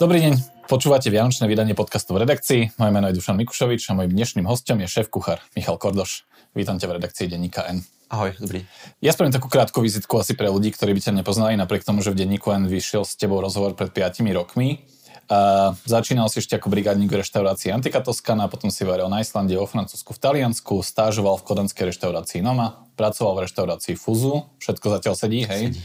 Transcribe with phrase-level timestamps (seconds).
[0.00, 2.72] Dobrý deň, počúvate Vianočné vydanie podcastu v redakcii.
[2.80, 6.24] Moje meno je Dušan Mikušovič a mojím dnešným hostom je šéf kuchár Michal Kordoš.
[6.56, 7.84] Vítam ťa v redakcii denníka N.
[8.08, 8.64] Ahoj, dobrý.
[9.04, 12.16] Ja spravím takú krátku vizitku asi pre ľudí, ktorí by ťa nepoznali, napriek tomu, že
[12.16, 14.88] v denníku N vyšiel s tebou rozhovor pred 5 rokmi.
[15.28, 19.52] Uh, začínal si ešte ako brigádnik v reštaurácii Antika Toskana, potom si varil na Islande,
[19.54, 25.14] vo Francúzsku, v Taliansku, stážoval v kodanskej reštaurácii Noma, pracoval v reštaurácii Fuzu, všetko zatiaľ
[25.14, 25.76] sedí, hej?
[25.76, 25.80] Sedí.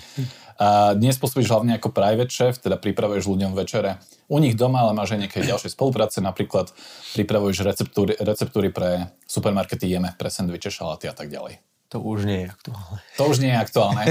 [0.56, 4.00] A dnes pôsobíš hlavne ako private chef, teda pripravuješ ľuďom večere
[4.32, 6.72] u nich doma, ale máš aj nejaké ďalšie spolupráce, napríklad
[7.16, 11.60] pripravuješ receptúry, receptúry pre supermarkety Jeme, pre sendviče, šaláty a tak ďalej.
[11.94, 12.98] To už nie je aktuálne.
[13.16, 14.04] To už nie je aktuálne.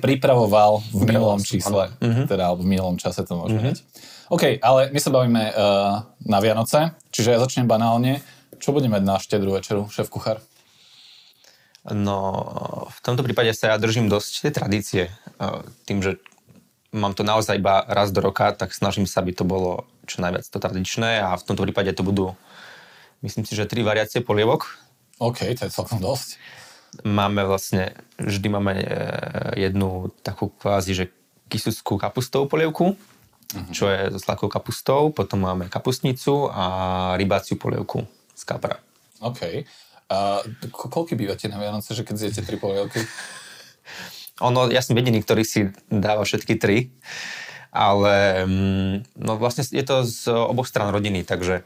[0.00, 2.24] Pripravoval v minulom čísle, uh-huh.
[2.24, 4.34] teda alebo v minulom čase to môžeme uh-huh.
[4.34, 8.22] OK, ale my sa bavíme uh, na Vianoce, čiže ja začnem banálne.
[8.62, 10.38] Čo budeme mať na štedrú večeru, šéf kuchár?
[11.90, 12.18] No,
[12.90, 15.04] v tomto prípade sa ja držím dosť tie tradície.
[15.86, 16.22] Tým, že
[16.94, 20.42] mám to naozaj iba raz do roka, tak snažím sa, aby to bolo čo najviac
[20.46, 22.34] to tradičné a v tomto prípade to budú,
[23.22, 24.66] myslím si, že tri variácie polievok.
[25.22, 26.40] OK, to je celkom dosť.
[27.06, 28.86] Máme vlastne, vždy máme e,
[29.70, 31.04] jednu takú kvázi, že
[31.46, 33.70] kisuskú kapustovú polievku, uh-huh.
[33.70, 36.64] čo je so sladkou kapustou, potom máme kapustnicu a
[37.14, 38.82] rybáciu polievku z kapra.
[39.22, 39.62] OK.
[40.10, 40.42] A
[40.74, 42.98] koľko bývate na Vianoce, že keď zjete tri polievky?
[44.42, 46.90] Ono, ja som jediný, ktorý si dáva všetky tri,
[47.70, 51.62] ale mm, no vlastne je to z oboch stran rodiny, takže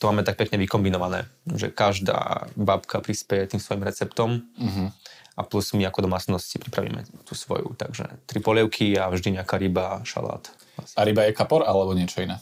[0.00, 4.88] to máme tak pekne vykombinované, že každá babka prispieje tým svojim receptom uh-huh.
[5.36, 10.04] a plus my ako domácnosti pripravíme tú svoju, takže tri polievky a vždy nejaká ryba,
[10.04, 10.52] šalát.
[10.96, 12.40] A ryba je kapor alebo niečo iné?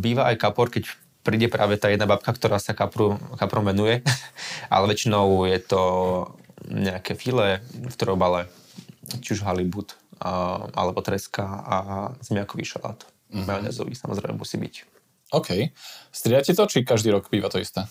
[0.00, 0.88] Býva aj kapor, keď
[1.24, 4.04] príde práve tá jedna babka, ktorá sa kapru, kaprom venuje,
[4.72, 5.82] ale väčšinou je to
[6.68, 8.46] nejaké file v trobale,
[9.24, 11.76] či už halibut, a, alebo treska a
[12.20, 13.00] zemiakový šalát.
[13.32, 13.48] Mm-hmm.
[13.48, 14.74] Majonezový samozrejme musí byť.
[15.34, 15.50] OK.
[16.14, 17.88] Striedate to, či každý rok býva to isté?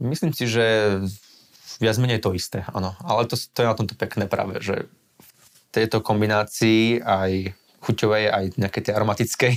[0.00, 0.96] Myslím si, že
[1.82, 2.96] viac menej to isté, áno.
[3.04, 4.88] Ale to, to je na tomto pekné práve, že
[5.20, 5.28] v
[5.70, 7.52] tejto kombinácii aj
[7.84, 9.54] chuťovej, aj nejakej tej aromatickej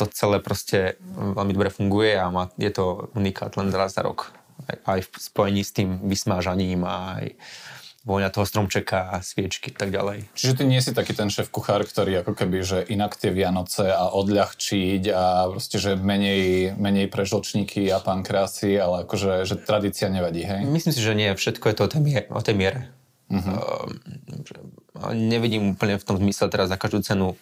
[0.00, 4.32] to celé proste veľmi dobre funguje a má, je to unikát len raz za rok.
[4.64, 7.36] Aj, aj v spojení s tým vysmážaním a aj
[8.00, 10.32] vôňa toho stromčeka a sviečky a tak ďalej.
[10.32, 13.92] Čiže ty nie si taký ten šéf kuchár, ktorý ako keby, že inak tie Vianoce
[13.92, 20.48] a odľahčiť a proste, že menej, menej prežločníky a pankrásy, ale akože, že tradícia nevadí,
[20.48, 20.64] hej?
[20.64, 21.28] Myslím si, že nie.
[21.36, 22.26] Všetko je to o tej miere.
[22.32, 22.80] O tej miere.
[23.30, 23.92] Uh-huh.
[24.96, 27.36] Uh, nevidím úplne v tom zmysle teraz za každú cenu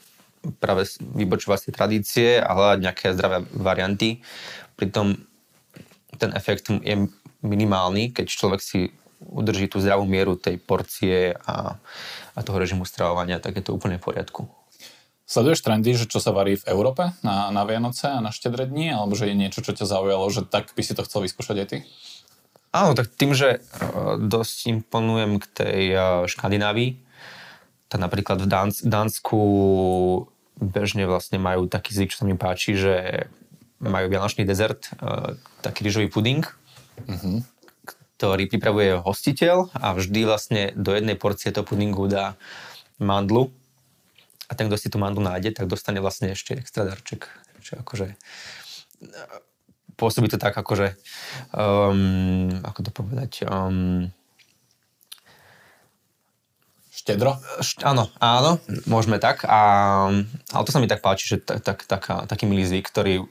[0.59, 4.23] práve vybočovať si tradície a hľadať nejaké zdravé varianty.
[4.79, 5.19] Pritom
[6.19, 7.11] ten efekt je
[7.43, 11.79] minimálny, keď človek si udrží tú zdravú mieru tej porcie a,
[12.35, 14.47] a toho režimu stravovania, tak je to úplne v poriadku.
[15.29, 18.97] Sleduješ trendy, že čo sa varí v Európe na, na Vianoce a na štedre dni,
[18.97, 21.69] alebo že je niečo, čo ťa zaujalo, že tak by si to chcel vyskúšať aj
[21.69, 21.79] ty?
[22.73, 23.61] Áno, tak tým, že e,
[24.25, 25.99] dosť imponujem k tej e,
[26.33, 26.97] Škandinávii,
[27.89, 29.41] tak napríklad v Dáns- Dánsku
[30.61, 33.27] bežne vlastne majú taký zvyk, čo sa mi páči, že
[33.79, 36.43] majú vianočný dezert, uh, taký rýžový puding,
[37.07, 37.41] uh-huh.
[38.19, 42.35] ktorý pripravuje hostiteľ a vždy vlastne do jednej porcie toho pudingu dá
[42.99, 43.55] mandlu
[44.51, 47.31] a ten, kto si tú mandlu nájde, tak dostane vlastne ešte extra darček.
[47.63, 48.07] Čiže akože
[49.99, 50.95] pôsobí to tak akože
[51.55, 54.11] um, ako to povedať um,
[57.09, 57.41] Štedro?
[57.81, 59.49] Áno, áno, môžeme tak.
[59.49, 59.61] A,
[60.53, 63.25] ale to sa mi tak páči, že tak, tak, tak, taký milý zvyk, ktorý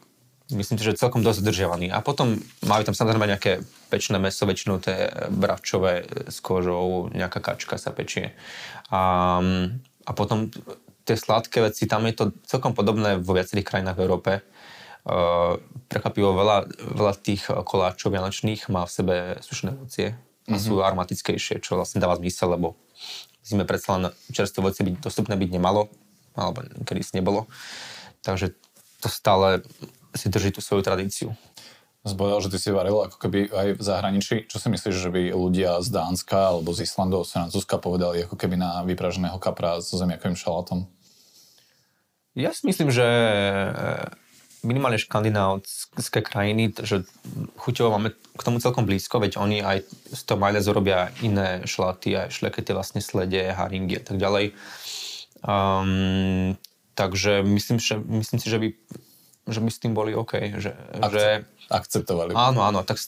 [0.49, 1.91] myslím si, že celkom dosť zdržiavaný.
[1.91, 3.61] A potom majú tam samozrejme nejaké
[3.91, 8.33] pečné meso, väčšinou tie bravčové s kožou, nejaká kačka sa pečie.
[8.89, 9.43] A,
[10.07, 10.49] a potom
[11.03, 14.31] tie sladké veci, tam je to celkom podobné vo viacerých krajinách v Európe.
[15.07, 15.55] Uh,
[15.88, 16.67] prekvapivo veľa,
[16.99, 20.59] veľa tých koláčov vianočných má v sebe sušené ovocie a mm-hmm.
[20.59, 22.75] sú aromatickejšie, čo vlastne dáva zmysel, lebo
[23.47, 24.03] zime predsa len
[24.35, 25.88] čerstvé ovocie byť dostupné byť nemalo,
[26.35, 27.47] alebo kedy si nebolo.
[28.21, 28.51] Takže
[28.99, 29.63] to stále
[30.11, 31.31] si drží tú svoju tradíciu.
[32.07, 34.35] Zbojal, že ty si varil ako keby aj v zahraničí.
[34.47, 38.39] Čo si myslíš, že by ľudia z Dánska alebo z Islandu, z Francúzska povedali ako
[38.39, 40.88] keby na vypraženého kapra so zemiakovým šalátom?
[42.38, 43.07] Ja si myslím, že
[44.68, 47.08] minimálne škandinávské krajiny, že
[47.56, 52.19] chuťovo máme k tomu celkom blízko, veď oni aj z toho majlezu robia iné šlaty,
[52.19, 54.52] aj šlekety vlastne slede, haringy a tak ďalej.
[55.48, 56.60] Um,
[57.00, 58.68] takže myslím, že, myslím si, že by
[59.47, 60.59] že by s tým boli OK.
[60.59, 61.25] Že, Akce- že,
[61.71, 62.31] Akceptovali.
[62.35, 62.99] áno, áno, tak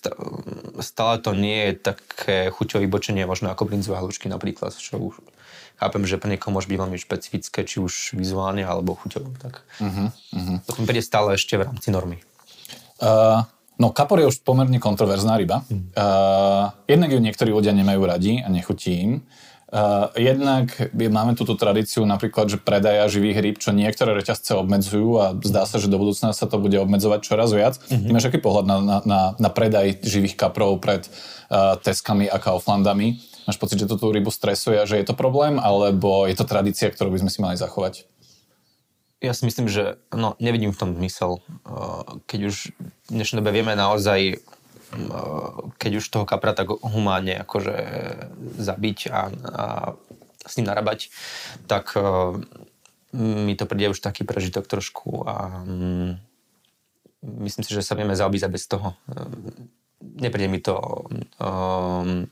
[0.83, 5.15] stále to nie je také chuťové vybočenie, možno ako brinzové halušky napríklad, čo už
[5.79, 9.31] chápem, že pre niekoho môže byť veľmi špecifické, či už vizuálne alebo chuťovo.
[9.39, 9.63] Tak.
[9.79, 10.57] Uh-huh, uh-huh.
[10.67, 12.19] Potom príde stále ešte v rámci normy.
[12.99, 13.47] Uh,
[13.79, 15.63] no, kapor je už pomerne kontroverzná ryba.
[15.71, 19.11] Uh, jednak ju niektorí ľudia nemajú radi a nechutí im.
[19.69, 25.37] Uh, jednak máme túto tradíciu napríklad, že predaja živých rýb, čo niektoré reťazce obmedzujú a
[25.45, 27.77] zdá sa, že do budúcna sa to bude obmedzovať čoraz viac.
[27.77, 28.09] Mm-hmm.
[28.09, 31.05] Máš aký pohľad na, na, na, na predaj živých kaprov pred
[31.53, 33.21] uh, Teskami a Kauflandami?
[33.45, 36.49] Máš pocit, že to tú rybu stresuje a že je to problém, alebo je to
[36.49, 38.09] tradícia, ktorú by sme si mali zachovať?
[39.21, 41.45] Ja si myslím, že no, nevidím v tom zmysel.
[41.61, 42.73] Uh, Keď už
[43.05, 44.41] v dnešnej dobe vieme naozaj,
[45.77, 47.75] keď už toho kapra tak humánne akože
[48.57, 49.63] zabiť a, a
[50.45, 51.13] s ním narábať,
[51.69, 52.33] tak uh,
[53.13, 56.17] mi to príde už taký prežitok trošku a um,
[57.21, 58.97] myslím si, že sa vieme zaobísť bez toho.
[59.09, 59.69] Um,
[59.99, 60.79] Nepríde mi to
[61.43, 62.23] um,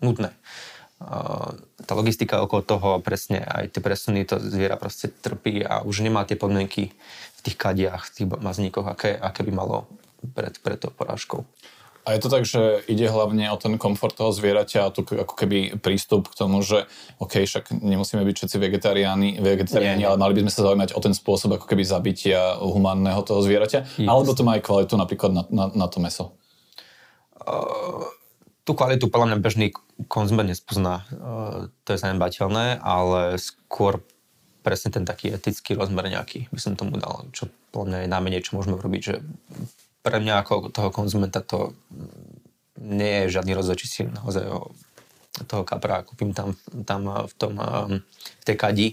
[0.00, 0.32] nutné.
[0.96, 1.52] Uh,
[1.84, 6.24] tá logistika okolo toho, presne aj tie presuny, to zviera proste trpí a už nemá
[6.24, 6.88] tie podmienky
[7.36, 9.84] v tých kadiach, v tých mazníkoch, aké, aké by malo
[10.30, 11.42] pred, pred tou porážkou.
[12.02, 15.38] A je to tak, že ide hlavne o ten komfort toho zvieraťa a tu ako
[15.38, 16.90] keby prístup k tomu, že
[17.22, 21.14] OK, však nemusíme byť všetci vegetariáni, vegetariáni ale mali by sme sa zaujímať o ten
[21.14, 24.02] spôsob ako keby zabitia humánneho toho zvieraťa.
[24.02, 24.10] Yes.
[24.10, 26.34] Alebo to má aj kvalitu napríklad na, na, na to meso.
[28.66, 29.70] Tú kvalitu podľa mňa bežný
[30.10, 31.06] konzument nespozná.
[31.14, 34.02] Uh, to je zanedbateľné, ale skôr
[34.66, 38.40] presne ten taký etický rozmer nejaký by som tomu dal, čo podľa mňa je najmenej,
[38.46, 39.14] čo môžeme urobiť, že
[40.02, 41.72] pre mňa ako toho konzumenta to
[42.82, 44.74] nie je žiadny rozdiel, či si naozaj ho,
[45.46, 48.02] toho kapra kúpim tam, tam v, tom, um,
[48.42, 48.86] v tej kadi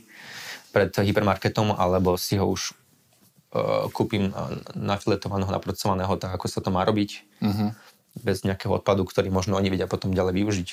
[0.69, 2.77] pred hypermarketom, alebo si ho už
[3.57, 4.29] uh, kúpim
[4.77, 7.25] nafiletovaného, napracovaného, tak ako sa to má robiť.
[7.41, 7.73] Uh-huh.
[8.21, 10.69] Bez nejakého odpadu, ktorý možno oni vedia potom ďalej využiť.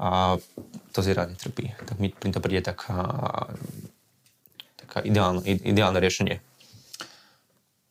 [0.00, 0.40] A
[0.96, 1.76] to zviera netrpí.
[1.76, 3.04] Tak mi to príde taká,
[4.80, 6.40] taká ideálne, ideálne riešenie.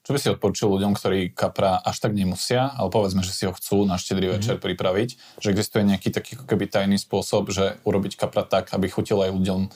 [0.07, 3.51] Čo by si odporučil ľuďom, ktorí kapra až tak nemusia, ale povedzme, že si ho
[3.51, 4.63] chcú na štedrý večer Mhm.
[4.63, 5.09] pripraviť,
[5.43, 9.35] že existuje nejaký taký ako keby tajný spôsob, že urobiť kapra tak, aby chutil aj
[9.35, 9.67] ľuďom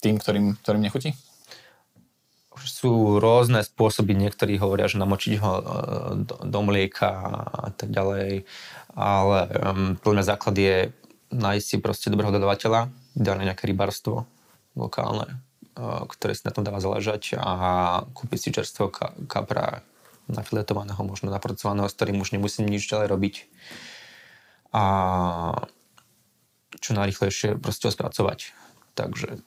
[0.00, 1.12] tým, ktorým, ktorým nechutí?
[2.56, 5.62] Sú rôzne spôsoby, niektorí hovoria, že namočiť ho e,
[6.24, 7.12] do, do mlieka
[7.52, 8.48] a tak ďalej,
[8.96, 10.88] ale um, mňa základ je
[11.36, 14.24] nájsť si proste dobrého dodavateľa, ideálne nejaké rybarstvo
[14.72, 15.36] lokálne,
[15.76, 17.52] ktoré si na tom dáva záležať a
[18.16, 19.84] kúpiť si čerstvého ka- kapra
[20.26, 23.34] nafiletovaného, možno napracovaného, s ktorým už nemusím nič ďalej robiť.
[24.74, 24.84] A
[26.80, 28.52] čo najrychlejšie proste spracovať.
[28.96, 29.40] Takže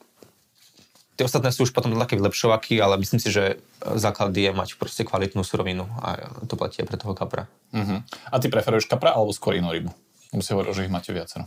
[1.20, 5.04] Tie ostatné sú už potom také vylepšovaky, ale myslím si, že základ je mať proste
[5.04, 7.44] kvalitnú surovinu a to platí aj pre toho kapra.
[7.76, 8.00] Uh-huh.
[8.32, 9.92] A ty preferuješ kapra alebo skôr inú rybu?
[10.32, 11.44] Lebo si hovoril, že ich máte viacero.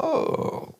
[0.00, 0.72] O,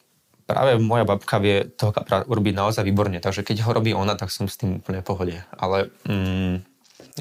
[0.51, 4.35] práve moja babka vie toho kapra urobiť naozaj výborne, takže keď ho robí ona, tak
[4.35, 5.37] som s tým úplne v pohode.
[5.55, 6.67] Ale mm,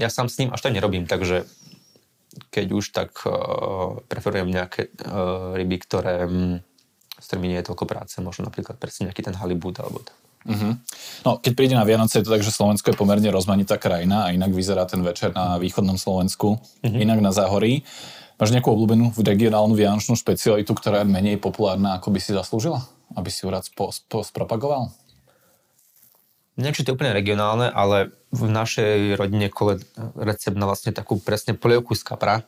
[0.02, 1.46] ja sám s ním až tak nerobím, takže
[2.50, 6.58] keď už, tak uh, preferujem nejaké uh, ryby, ktoré, um,
[7.18, 10.18] s ktorými nie je toľko práce, možno napríklad presne nejaký ten halibut alebo tak.
[10.40, 10.72] Uh-huh.
[11.28, 14.32] No, keď príde na Vianoce, je to tak, že Slovensko je pomerne rozmanitá krajina a
[14.32, 16.96] inak vyzerá ten večer na východnom Slovensku, uh-huh.
[16.96, 17.84] inak na Záhorí.
[18.40, 22.88] Máš nejakú obľúbenú regionálnu vianočnú špecialitu, ktorá je menej populárna, ako by si zaslúžila?
[23.18, 24.94] Aby si ju rád spo, spo, spropagoval?
[26.60, 29.80] Neviem, či to je úplne regionálne, ale v našej rodine kole
[30.20, 32.44] recept na vlastne takú presne polievku z kapra,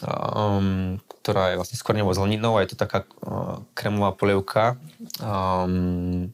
[0.00, 4.78] um, ktorá je vlastne s korňovou zeleninou a je to taká uh, kremová polievka,
[5.18, 6.30] um,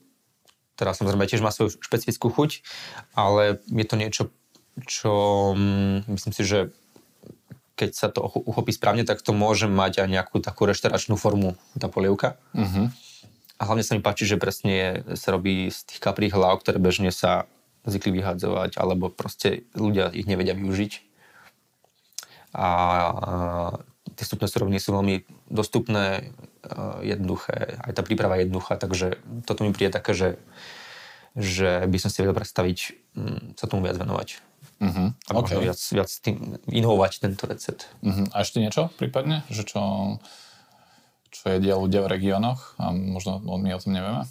[0.77, 2.61] ktorá samozrejme tiež má svoju špecifickú chuť,
[3.17, 4.23] ale je to niečo,
[4.85, 5.13] čo
[5.57, 6.59] um, myslím si, že
[7.75, 11.59] keď sa to ucho- uchopí správne, tak to môže mať aj nejakú takú reštauračnú formu,
[11.75, 12.39] tá polievka.
[12.55, 12.93] Uh-huh.
[13.59, 17.15] A hlavne sa mi páči, že presne sa robí z tých kaprých hlav, ktoré bežne
[17.15, 17.47] sa
[17.87, 20.93] zvykli vyhadzovať, alebo proste ľudia ich nevedia využiť.
[22.55, 22.69] A, a
[24.15, 26.33] tie vstupné suroviny sú veľmi dostupné,
[26.65, 30.29] a jednoduché, aj tá príprava je jednoduchá, takže toto mi príde také, že,
[31.37, 32.79] že by som si vedel predstaviť
[33.15, 34.41] mm, sa tomu viac venovať.
[34.81, 35.15] Uh-huh.
[35.31, 35.61] A Okay.
[35.61, 37.87] viac, viac tým inovovať tento recept.
[38.03, 38.27] Uh-huh.
[38.35, 39.47] A ešte niečo prípadne?
[39.53, 39.81] Že čo,
[41.35, 44.23] čo jedia ľudia v regiónoch a možno my o tom nevieme?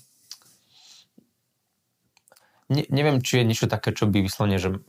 [2.72, 4.80] Ne, neviem, či je niečo také, čo by vyslovene, že,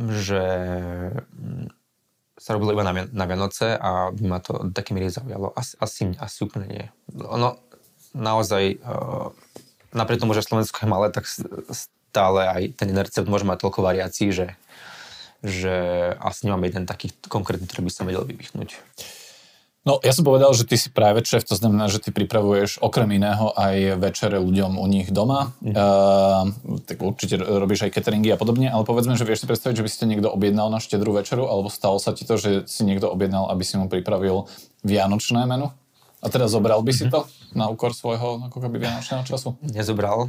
[0.00, 0.42] že
[2.40, 5.52] sa robilo iba na, na Vianoce a by ma to takej miery zaujalo.
[5.52, 6.84] Asi, asi, asi úplne nie.
[7.12, 7.60] Ono
[8.16, 9.30] naozaj, uh,
[9.92, 14.32] napriek tomu, že Slovensko je malé, tak stále aj ten recept môže mať toľko variácií,
[14.32, 14.56] že,
[15.44, 15.76] že
[16.18, 18.80] asi nemám jeden taký konkrétny, ktorý by som vedel vypichnúť.
[19.88, 23.08] No, ja som povedal, že ty si práve šéf, to znamená, že ty pripravuješ okrem
[23.16, 25.56] iného aj večere ľuďom u nich doma.
[25.64, 25.72] Mm.
[25.72, 26.44] Uh,
[26.84, 29.90] tak určite robíš aj cateringy a podobne, ale povedzme, že vieš si predstaviť, že by
[29.90, 33.48] ste niekto objednal na štedrú večeru, alebo stalo sa ti to, že si niekto objednal,
[33.48, 34.44] aby si mu pripravil
[34.84, 35.72] vianočné menu?
[36.20, 37.24] A teda zobral by si mm-hmm.
[37.24, 39.56] to na úkor svojho ako keby vianočného času?
[39.64, 40.28] Nezobral.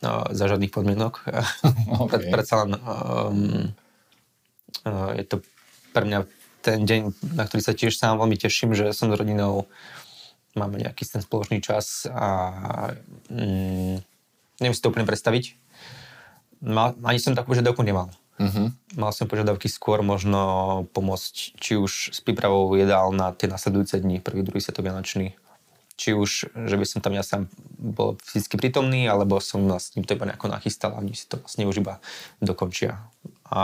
[0.00, 1.28] No, za žiadnych podmienok.
[2.08, 2.32] okay.
[2.32, 3.68] Predsa len um,
[4.88, 5.44] uh, je to
[5.92, 7.00] pre mňa ten deň,
[7.34, 9.66] na ktorý sa tiež sám veľmi teším, že som s rodinou,
[10.58, 12.28] máme nejaký ten spoločný čas a
[13.30, 14.02] mm,
[14.58, 15.54] neviem si to úplne predstaviť.
[16.64, 18.10] Mal, ani som takú požiadavku nemal.
[18.38, 18.70] Uh-huh.
[18.94, 24.22] Mal som požiadavky skôr možno pomôcť či už s prípravou jedál na tie nasledujúce dni,
[24.22, 25.34] prvý, druhý, to vianočný.
[25.98, 30.14] Či už, že by som tam ja sám bol fyzicky prítomný, alebo som vlastne to
[30.14, 31.98] iba nejako nachystal a oni si to vlastne už iba
[32.38, 33.02] dokončia
[33.48, 33.62] a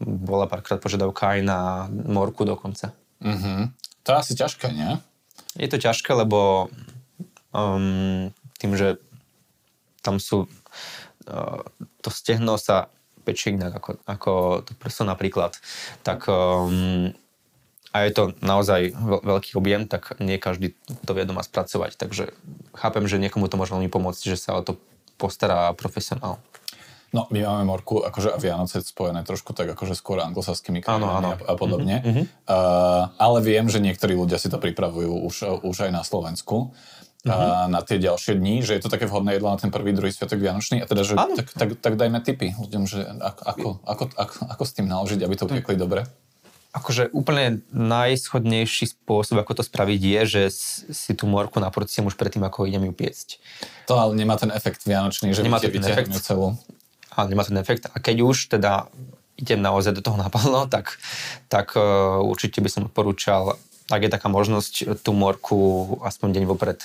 [0.00, 1.60] bola párkrát požiadavka aj na
[1.92, 2.96] morku dokonca.
[3.20, 3.60] Mm-hmm.
[4.04, 4.96] To je asi ťažké, nie?
[5.56, 6.68] Je to ťažké, lebo
[7.52, 8.96] um, tým, že
[10.00, 10.48] tam sú
[11.28, 11.62] uh,
[12.00, 12.92] to stehno sa
[13.24, 14.32] pečie inak ako, ako
[14.68, 15.56] to prso napríklad,
[16.04, 17.12] tak um,
[17.94, 18.90] a je to naozaj
[19.22, 20.74] veľký objem, tak nie každý
[21.06, 21.94] to vie doma spracovať.
[21.94, 22.34] Takže
[22.74, 24.82] chápem, že niekomu to môže veľmi pomôcť, že sa o to
[25.14, 26.42] postará profesionál.
[27.14, 31.54] No, my máme morku akože a Vianoce spojené trošku tak akože skôr anglosaskými krajinami a,
[31.54, 32.02] a podobne.
[32.02, 32.24] Mm-hmm.
[32.42, 36.74] Uh, ale viem, že niektorí ľudia si to pripravujú už, už aj na Slovensku.
[37.22, 37.30] Mm-hmm.
[37.30, 40.10] Uh, na tie ďalšie dní, že je to také vhodné jedlo na ten prvý, druhý
[40.10, 40.82] sviatok Vianočný.
[40.82, 44.72] A teda, že tak, tak, tak, dajme tipy ľuďom, že ako, ako, ako, ako s
[44.74, 46.02] tým naložiť, aby to upiekli dobre.
[46.74, 50.42] Akože úplne najschodnejší spôsob, ako to spraviť je, že
[50.90, 53.38] si tú morku naporciem už predtým, ako idem ju piecť.
[53.86, 56.10] To ale nemá ten efekt vianočný, že nemá ten efekt.
[56.18, 56.58] celú
[57.14, 57.86] a nemá ten efekt.
[57.90, 58.90] A keď už teda
[59.38, 60.98] idem naozaj do toho naplno, tak,
[61.48, 63.58] tak uh, určite by som odporúčal,
[63.90, 65.58] ak je taká možnosť, tú morku
[66.02, 66.80] aspoň deň vopred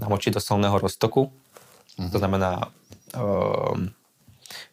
[0.00, 1.30] namočiť do solného roztoku.
[1.30, 2.10] Mm-hmm.
[2.10, 2.50] To znamená
[3.14, 3.94] uh, ehm,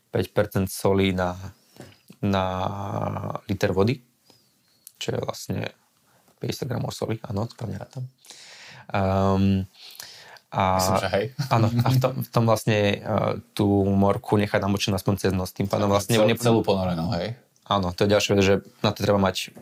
[0.09, 1.37] 5% soli na,
[2.25, 2.45] na
[3.45, 4.01] liter vody,
[4.97, 5.59] čo je vlastne
[6.41, 8.03] 50 gramov soli, áno, správne rátam.
[8.89, 9.69] Um,
[10.51, 11.25] a, Myslím, že hej.
[11.55, 15.47] Áno, a v tom, v tom vlastne uh, tú morku nechať namočenú aspoň cez noc.
[15.55, 16.19] Tým pádom vlastne...
[16.19, 17.39] Cel, celú ponorenú, hej?
[17.71, 19.55] Áno, to je ďalšia vec, že na to treba mať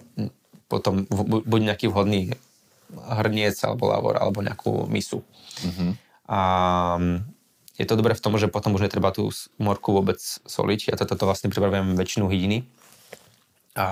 [0.66, 1.06] potom
[1.46, 2.34] buď nejaký vhodný
[2.94, 5.22] hrniec alebo lavor, alebo nejakú misu.
[5.62, 5.94] Uh-huh.
[6.30, 6.40] A
[7.78, 9.30] je to dobré v tom, že potom už netreba tú
[9.62, 10.94] morku vôbec soliť.
[10.94, 12.66] Ja toto to vlastne pripravujem väčšinu hydiny.
[13.78, 13.88] A,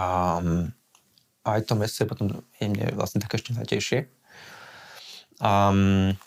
[1.46, 4.00] a aj to meso je potom jemne vlastne také ešte zlatejšie.
[5.38, 6.18] Um,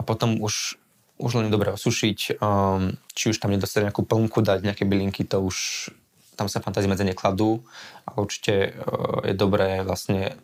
[0.00, 0.80] a potom už,
[1.20, 5.44] už len dobre osušiť, um, či už tam nedostať nejakú plnku, dať nejaké bylinky, to
[5.44, 5.92] už
[6.40, 7.60] tam sa fantázii medzi nekladú,
[8.08, 10.40] ale určite uh, je dobré vlastne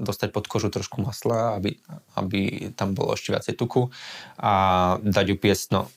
[0.00, 1.78] dostať pod kožu trošku masla, aby,
[2.16, 3.94] aby tam bolo ešte viacej tuku.
[4.40, 4.52] A
[5.04, 5.92] dať ju piesť, no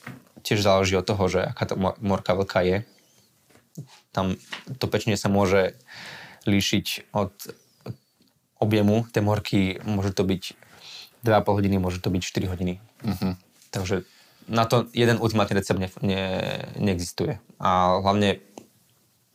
[0.46, 2.76] tiež záleží od toho, že aká tá morka veľká je.
[4.14, 4.38] Tam
[4.78, 5.74] to pečenie sa môže
[6.46, 7.34] líšiť od
[8.58, 10.67] objemu tej morky, môže to byť
[11.24, 12.74] 2,5 hodiny, môže to byť 4 hodiny.
[13.02, 13.34] Uh-huh.
[13.74, 14.06] Takže
[14.48, 16.22] na to jeden ultimátny recept ne, ne,
[16.80, 17.36] neexistuje.
[17.60, 18.40] A hlavne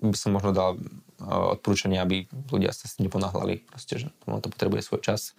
[0.01, 3.63] by som možno dal uh, odporúčanie, aby ľudia sa s tým neponáhľali.
[3.69, 5.37] Proste, že to potrebuje svoj čas.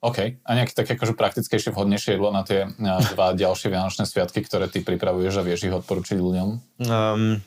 [0.00, 0.40] OK.
[0.40, 4.70] A nejaké také akože praktickejšie, vhodnejšie jedlo na tie na dva ďalšie Vianočné sviatky, ktoré
[4.70, 6.48] ty pripravuješ a vieš ich odporučiť ľuďom?
[6.88, 7.44] Um,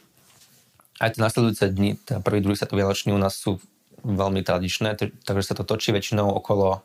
[1.02, 3.58] aj tie nasledujúce dni, teda prvý, druhý sa to Vianočný u nás sú
[4.04, 6.84] veľmi tradičné, takže sa to točí väčšinou okolo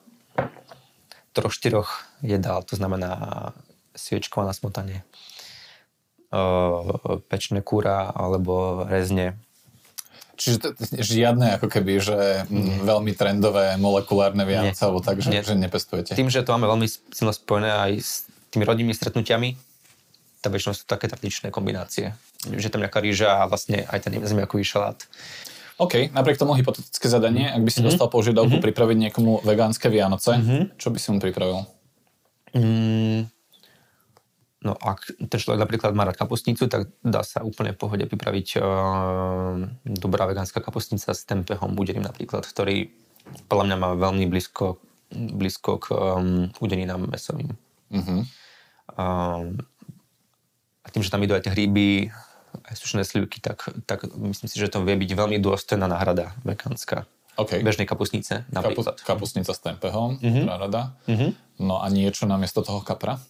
[1.32, 1.90] troch, štyroch
[2.22, 3.52] jedál, to znamená
[3.98, 5.02] sviečková na smotanie,
[7.28, 9.34] pečné kúra alebo rezne.
[10.38, 10.68] Čiže to,
[11.02, 12.78] žiadne ako keby, že Nie.
[12.86, 16.14] veľmi trendové molekulárne Vianoce, alebo tak, že, že nepestujete.
[16.14, 18.10] Tým, že to máme veľmi silno spojené aj s
[18.54, 19.58] tými rodinnými stretnutiami,
[20.38, 22.14] tak väčšinou sú také tradičné kombinácie.
[22.46, 25.02] Že tam nejaká rýža a vlastne aj ten zemiakový šalát.
[25.78, 27.94] OK, napriek tomu hypotetické zadanie, ak by si mm-hmm.
[27.94, 28.66] dostal požiadavku mm-hmm.
[28.66, 30.62] pripraviť niekomu vegánske Vianoce, mm-hmm.
[30.74, 31.62] čo by si mu pripravil?
[32.50, 33.30] Mm,
[34.66, 38.58] no ak ten človek napríklad má rád kapustnicu, tak dá sa úplne v pohode pripraviť
[38.58, 42.90] uh, dobrá vegánska kapustnica s tempehom udeným napríklad, ktorý
[43.46, 44.82] podľa mňa má veľmi blízko,
[45.14, 47.54] blízko k um, udeninám mesovým.
[47.94, 48.20] Mm-hmm.
[48.98, 49.62] Um,
[50.82, 52.10] a tým, že tam idú aj tie hríby,
[52.68, 57.08] aj sušené slivky, tak, tak myslím si, že to vie byť veľmi dôstojná náhrada vegánska.
[57.38, 57.62] Okay.
[57.62, 58.98] Bežnej kapusnice napríklad.
[58.98, 60.44] Kapu, kapusnica s tempehom, mm-hmm.
[60.50, 60.98] rada.
[61.06, 61.30] Mm-hmm.
[61.62, 63.22] No a niečo namiesto toho kapra?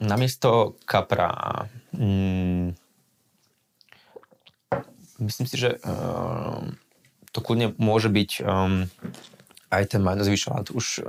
[0.00, 2.72] namiesto kapra mm,
[5.20, 6.64] myslím si, že uh,
[7.30, 8.88] to kľudne môže byť um,
[9.68, 10.72] aj ten majonez vyšalát.
[10.72, 11.04] Už,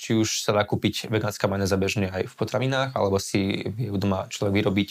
[0.00, 4.26] či už sa dá kúpiť vegánska majonéza bežne aj v potravinách, alebo si vie doma
[4.32, 4.90] človek vyrobiť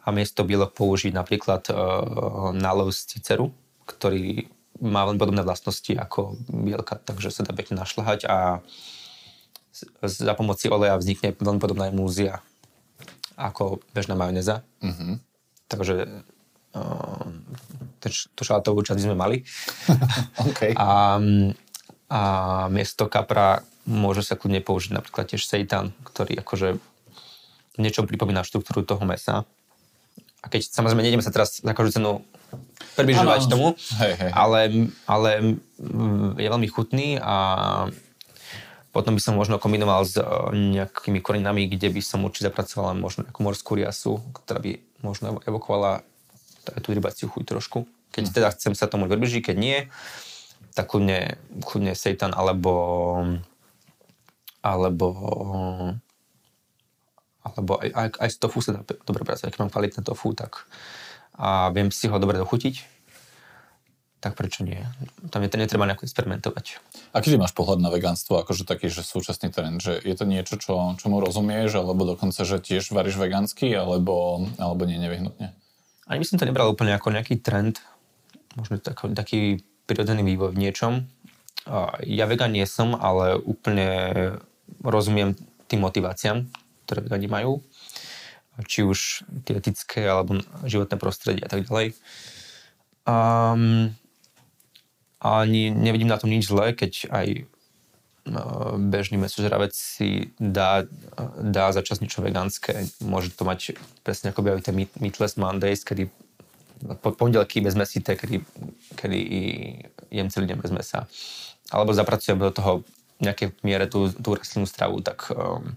[0.00, 3.52] a miesto bielok použiť napríklad uh, nálev z ciceru,
[3.84, 4.48] ktorý
[4.80, 8.64] má veľmi podobné vlastnosti ako bielka, takže sa dá pekne našľahať a
[10.02, 12.40] za pomoci oleja vznikne veľmi podobná emúzia
[13.40, 14.60] ako bežná majonéza.
[14.84, 15.12] Mm-hmm.
[15.68, 15.96] Takže
[16.76, 17.28] uh,
[18.34, 19.44] to šalátovú časť sme mali.
[20.48, 20.72] okay.
[20.76, 21.20] a,
[22.08, 22.20] a
[22.72, 26.76] miesto kapra môže sa kľudne použiť napríklad tiež seitan, ktorý akože
[27.80, 29.48] niečo pripomína štruktúru toho mesa.
[30.40, 32.10] A keď samozrejme nejdeme sa teraz za každú cenu
[32.96, 34.30] približovať tomu, hej, hej.
[34.32, 34.58] Ale,
[35.04, 35.30] ale
[36.40, 37.36] je veľmi chutný a
[38.90, 40.24] potom by som možno kombinoval s e,
[40.56, 46.02] nejakými koreninami, kde by som určite zapracoval možno nejakú morskú riasu, ktorá by možno evokovala
[46.82, 47.86] tú rybaciu chuť trošku.
[48.10, 48.32] Keď hm.
[48.34, 49.78] teda chcem sa tomu približiť, keď nie,
[50.74, 52.72] tak kľudne, kľudne seitan alebo
[54.60, 55.06] alebo
[57.40, 59.52] alebo aj, aj, aj z tofu sa dá dobre pracovať.
[59.52, 60.68] Keď mám kvalitné tofu, tak
[61.40, 63.00] a viem si ho dobre dochutiť,
[64.20, 64.76] tak prečo nie?
[65.32, 66.76] Tam je to netreba nejako experimentovať.
[67.16, 70.92] Aký máš pohľad na vegánstvo, akože taký, že súčasný trend, že je to niečo, čo,
[71.00, 75.56] čomu rozumieš, alebo dokonca, že tiež varíš vegánsky, alebo, alebo nie nevyhnutne?
[76.04, 77.80] Ani by som to nebral úplne ako nejaký trend,
[78.60, 80.92] možno tak, taký prirodzený vývoj v niečom.
[82.04, 83.88] Ja vegán nie som, ale úplne
[84.84, 85.32] rozumiem
[85.72, 86.44] tým motiváciám,
[86.90, 87.62] ktoré vegáni majú
[88.66, 91.96] či už tie etické alebo životné prostredie a tak ďalej.
[93.08, 93.94] Um,
[95.20, 100.84] ani nevidím na tom nič zlé, keď aj uh, bežný mesožravec si dá,
[101.40, 102.88] dá začas niečo vegánske.
[103.04, 106.08] Môže to mať presne ako by tie Meatless Mondays, kedy
[107.04, 108.40] po pondelky bez mesité, kedy,
[108.96, 109.18] kedy
[110.08, 111.04] jem celý deň bez mesa.
[111.68, 112.72] Alebo zapracujem do toho
[113.20, 115.76] nejaké miere tú, tú rastlinnú stravu, tak um,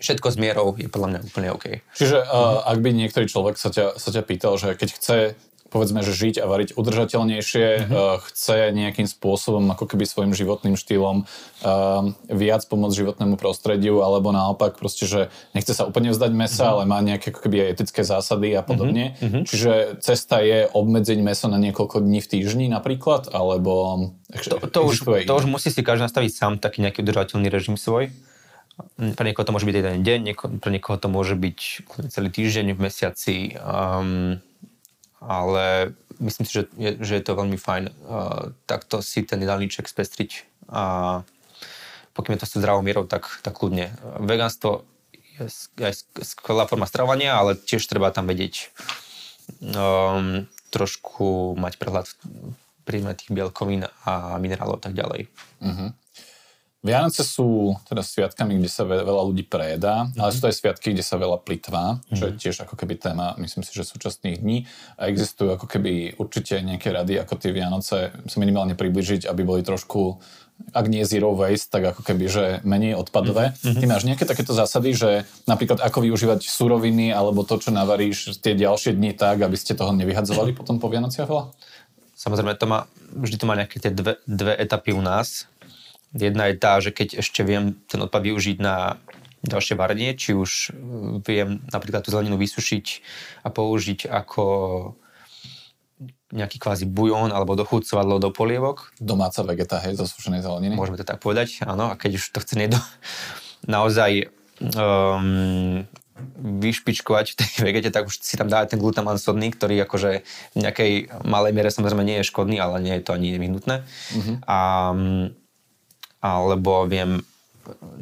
[0.00, 1.80] všetko s mierou je podľa mňa úplne OK.
[1.96, 5.18] Čiže uh, ak by niektorý človek sa ťa, sa ťa pýtal, že keď chce
[5.66, 8.22] povedzme, že žiť a variť udržateľnejšie, mm-hmm.
[8.30, 14.78] chce nejakým spôsobom, ako keby svojim životným štýlom uh, viac pomôcť životnému prostrediu, alebo naopak
[14.78, 16.72] proste, že nechce sa úplne vzdať mesa, mm-hmm.
[16.72, 19.18] ale má nejaké ako keby aj etické zásady a podobne.
[19.18, 19.42] Mm-hmm.
[19.44, 24.14] Čiže cesta je obmedziť meso na niekoľko dní v týždni napríklad, alebo...
[24.26, 28.10] To, to, už, to už musí si každý nastaviť sám taký nejaký udržateľný režim svoj.
[28.76, 31.58] Pre niekoho to môže byť jeden deň, nieko, pre niekoho to môže byť
[32.12, 34.36] celý týždeň v mesiaci, um,
[35.20, 39.88] ale myslím si, že je, že je to veľmi fajn uh, takto si ten jedálniček
[39.88, 40.82] spestriť a
[42.12, 43.92] pokým je to s zdravou mierou, tak, tak kľudne.
[44.20, 44.84] Vegánstvo
[45.36, 48.72] je aj skvelá forma stravovania, ale tiež treba tam vedieť
[49.60, 52.08] um, trošku mať prehľad
[52.86, 55.26] príjme tých bielkovín a minerálov a tak ďalej.
[55.58, 55.90] Uh-huh.
[56.86, 60.22] Vianoce sú teda sviatkami, kde sa veľa ľudí prejedá, mm-hmm.
[60.22, 62.16] ale sú to aj sviatky, kde sa veľa plitvá, mm-hmm.
[62.16, 62.40] čo je mhm.
[62.40, 64.64] tiež ako keby téma, myslím si, že súčasných dní.
[64.96, 69.66] A existujú ako keby určite nejaké rady, ako tie Vianoce sa minimálne približiť, aby boli
[69.66, 70.22] trošku
[70.72, 73.52] ak nie zero waste, tak ako keby, že menej odpadové.
[73.52, 73.76] Mm-hmm.
[73.76, 75.10] Ty máš nejaké takéto zásady, že
[75.44, 79.92] napríklad ako využívať suroviny alebo to, čo navaríš tie ďalšie dni tak, aby ste toho
[79.92, 81.52] nevyhadzovali potom po Vianociach veľa?
[82.16, 85.44] Samozrejme, to má, vždy to má nejaké tie dve, dve etapy u nás.
[86.14, 89.00] Jedna je tá, že keď ešte viem ten odpad využiť na
[89.46, 90.74] ďalšie varenie, či už
[91.22, 92.86] viem napríklad tú zeleninu vysušiť
[93.46, 94.44] a použiť ako
[96.34, 98.90] nejaký kvázi bujón alebo dochúcovadlo do polievok.
[98.98, 100.74] Domáca vegeta, hej, zo sušenej zeleniny.
[100.74, 101.94] Môžeme to tak povedať, áno.
[101.94, 102.82] A keď už to chce niekto
[103.74, 104.26] naozaj
[104.74, 105.86] um,
[106.42, 110.56] vyšpičkovať v tej vegete, tak už si tam dá ten glutamán sodný, ktorý akože v
[110.58, 110.92] nejakej
[111.22, 113.86] malej miere samozrejme nie je škodný, ale nie je to ani nevyhnutné.
[113.86, 114.36] Mm-hmm.
[114.50, 114.58] A
[116.26, 117.22] alebo viem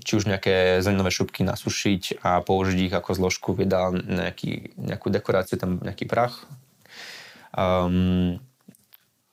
[0.04, 5.08] či už nejaké zelenové šupky nasušiť a použiť ich ako zložku v jedál, nejaký, nejakú
[5.08, 6.44] dekoráciu, tam nejaký prach.
[7.54, 8.36] Um,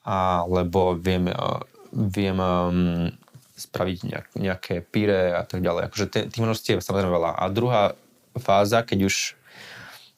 [0.08, 1.30] alebo viem,
[1.92, 3.12] viem um,
[3.60, 5.92] spraviť nejak, nejaké píre a tak ďalej.
[5.92, 7.32] Akože tých možností je samozrejme veľa.
[7.38, 7.94] A druhá
[8.40, 9.16] fáza, keď už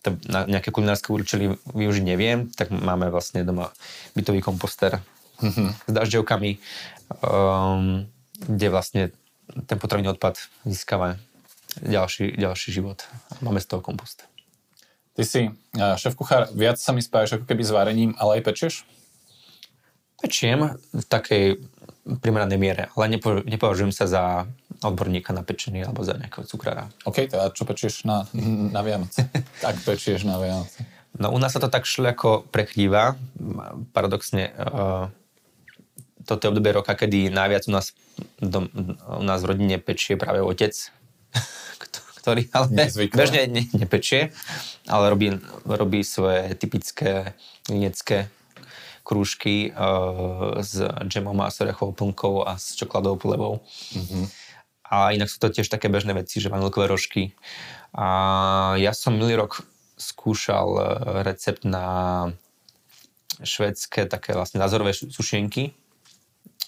[0.04, 3.72] to na nejaké kulinárske účely využiť neviem, tak máme vlastne doma
[4.14, 5.00] bytový komposter
[5.40, 5.70] mm-hmm.
[5.88, 6.60] s dažďovkami.
[7.24, 8.12] Um,
[8.48, 9.02] kde vlastne
[9.68, 11.20] ten potravinový odpad získava
[11.82, 13.04] ďalší, ďalší život.
[13.42, 14.24] Máme z toho kompost.
[15.14, 15.42] Ty si
[15.78, 18.74] šéf kuchár, viac sa mi spájaš ako keby s varením, ale aj pečieš?
[20.18, 21.46] Pečiem v takej
[22.04, 24.24] primeranej miere, ale nepo, nepovažujem sa za
[24.84, 26.92] odborníka na pečenie alebo za nejakého cukrára.
[27.08, 28.28] OK, teda čo pečieš na,
[28.74, 29.30] na Vianoce?
[29.64, 30.84] tak pečieš na Vianoce.
[31.14, 33.14] No u nás sa to tak šľako prekrýva.
[33.94, 35.14] Paradoxne, uh,
[36.26, 37.92] toto je obdobie roka, kedy najviac u nás,
[38.40, 38.68] dom,
[39.20, 40.74] u nás v rodine pečie práve otec,
[42.24, 43.18] ktorý ale Nezvykle.
[43.20, 44.32] bežne ne, nepečie,
[44.88, 45.36] ale robí,
[45.68, 47.36] robí svoje typické
[47.68, 48.32] linecké
[49.04, 53.54] krúžky uh, s džemom a s orechovou plnkou a s čokoládovou plevou.
[53.92, 54.26] Mm-hmm.
[54.88, 57.36] A inak sú to tiež také bežné veci, že vanilkové rožky.
[57.92, 58.08] A
[58.80, 59.66] ja som milý rok
[60.00, 60.82] skúšal e,
[61.26, 61.86] recept na
[63.42, 65.74] švedské také vlastne názorové sušenky.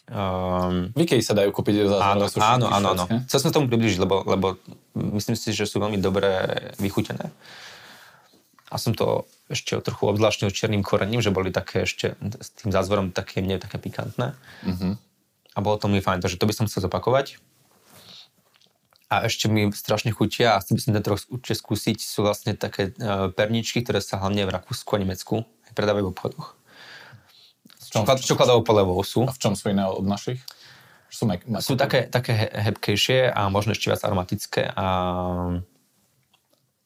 [0.05, 3.05] Um, v Ikei sa dajú kúpiť áno, sušenky áno, áno, áno.
[3.25, 4.61] Chcel som tomu približiť, lebo, lebo
[4.93, 6.29] myslím si, že sú veľmi dobre
[6.77, 7.33] vychutené.
[8.69, 13.13] A som to ešte trochu obzvláštnil černým korením, že boli také ešte s tým zázvorom
[13.13, 14.37] také mne také pikantné.
[14.65, 14.93] Mm-hmm.
[15.55, 17.41] A bolo to mi fajn, takže to by som chcel zopakovať
[19.05, 22.57] a ešte mi strašne chutia a chcel by som tento rok určite skúsiť, sú vlastne
[22.57, 26.47] také uh, perničky, ktoré sa hlavne v Rakúsku a Nemecku predávajú v obchodoch.
[27.95, 29.23] Čokolad, čokoládovou polevou sú.
[29.23, 30.43] A v čom sú iné od našich?
[31.07, 34.87] Sú, mek- sú také, také hebkejšie a možno ešte viac aromatické a,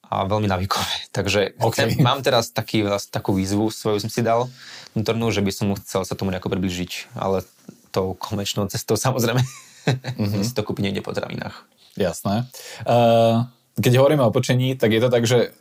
[0.05, 0.93] a veľmi navykové.
[1.17, 1.89] Takže okay.
[1.89, 4.45] chcem, mám teraz taký, takú výzvu, svoju som si dal
[4.93, 7.41] vnútornú, že by som chcel sa tomu nejako približiť, ale
[7.89, 10.43] tou konečnou cestou samozrejme mm-hmm.
[10.47, 11.65] si to kúpiť niekde po travinách.
[11.97, 12.45] Jasné.
[12.85, 13.49] Uh,
[13.81, 15.51] keď hovoríme o pečení, tak je to tak, že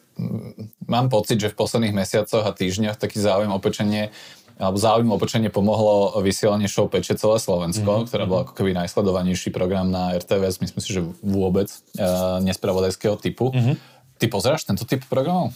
[0.90, 4.10] mám pocit, že v posledných mesiacoch a týždňoch taký záujem o pečenie
[4.58, 8.08] alebo záujem o pečenie pomohlo vysielanie show Peče celé Slovensko, mm-hmm.
[8.10, 13.54] ktorá bola ako keby najsledovanejší program na RTVS, myslím si, že vôbec uh, nespravodajského typu.
[13.54, 13.74] Mm-hmm.
[14.18, 15.54] Ty pozeráš tento typ programov?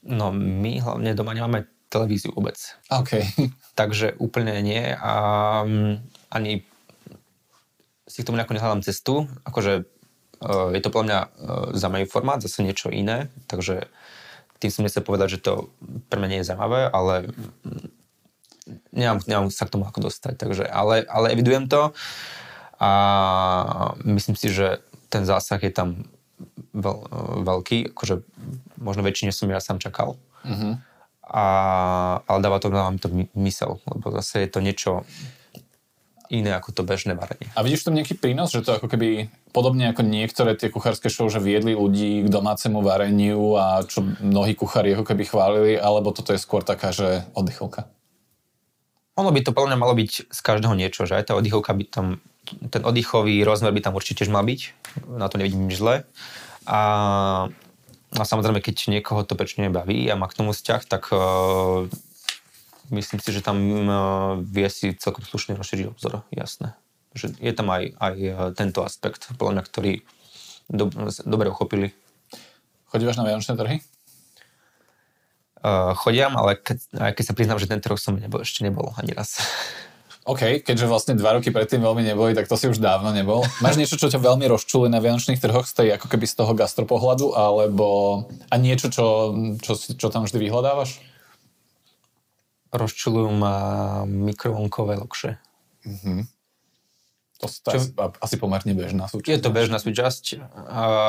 [0.00, 2.56] No my hlavne doma nemáme televíziu vôbec.
[2.88, 3.20] OK.
[3.80, 5.14] Takže úplne nie a
[5.68, 6.00] um,
[6.32, 6.64] ani
[8.08, 9.28] si k tomu nejako nehľadám cestu.
[9.44, 11.28] Akože uh, je to podľa mňa uh,
[11.76, 13.84] zaujímavý formát, zase niečo iné, takže
[14.58, 15.52] tým som nechcel povedať, že to
[16.10, 17.30] pre mňa nie je zaujímavé, ale
[18.92, 20.34] nemám, nemám sa k tomu ako dostať.
[20.36, 21.92] Takže, ale, ale evidujem to
[22.78, 22.90] a
[24.06, 24.78] myslím si, že
[25.08, 26.06] ten zásah je tam
[26.76, 26.98] veľ,
[27.42, 28.22] veľký, akože
[28.78, 30.14] možno väčšine som ja sám čakal.
[30.46, 30.72] Mm-hmm.
[31.28, 31.44] A,
[32.24, 34.92] ale dáva to, dáva to mysel, lebo zase je to niečo
[36.28, 37.48] iné ako to bežné varenie.
[37.56, 41.26] A vidíš tam nejaký prínos, že to ako keby podobne ako niektoré tie kuchárske show,
[41.32, 46.36] že viedli ľudí k domácemu vareniu a čo mnohí kuchári ako keby chválili, alebo toto
[46.36, 47.88] je skôr taká, že oddychovka?
[49.18, 51.84] Ono by to podľa mňa malo byť z každého niečo, že aj tá oddychovka by
[51.90, 52.06] tam,
[52.70, 54.60] ten oddychový rozmer by tam určite mal byť,
[55.10, 56.06] na to nevidím nič zle.
[56.70, 56.80] A,
[58.14, 61.90] a samozrejme, keď niekoho to pečne baví a má k tomu vzťah, tak uh,
[62.94, 63.90] myslím si, že tam uh,
[64.38, 66.78] vie si celkom slušne rozšíriť obzor, jasné.
[67.18, 69.92] Že je tam aj, aj e, tento aspekt, podľa mňa, ktorý
[70.68, 70.92] do,
[71.24, 71.96] dobre uchopili.
[72.92, 73.80] Chodívaš na Vianočné trhy?
[75.58, 78.94] Uh, chodiam, ale keď, aj keď sa priznám, že tento rok som nebol, ešte nebol
[78.94, 79.42] ani raz.
[80.28, 83.42] OK, keďže vlastne dva roky predtým veľmi neboli, tak to si už dávno nebol.
[83.64, 86.52] Máš niečo, čo ťa veľmi rozčuli na vianočných trhoch z tej, ako keby z toho
[86.52, 87.86] gastropohľadu, alebo
[88.52, 91.00] a niečo, čo, čo, čo tam vždy vyhľadávaš?
[92.72, 93.56] rozčulujú ma
[94.04, 95.40] mikrovlnkové lokše.
[95.88, 96.20] Mm-hmm.
[97.38, 99.30] To je Čo, asi pomerne bežná súčasť.
[99.30, 100.42] Je to bežná súčasť.